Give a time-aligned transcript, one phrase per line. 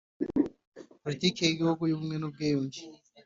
[1.03, 2.79] Politiki y igihugu y ubumwe n ubwiyunge